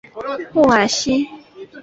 [0.53, 1.27] 穆瓦西。